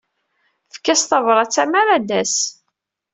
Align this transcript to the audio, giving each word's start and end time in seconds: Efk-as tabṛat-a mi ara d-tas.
Efk-as 0.69 1.01
tabṛat-a 1.03 1.63
mi 1.65 1.77
ara 1.81 1.95
d-tas. 2.01 2.35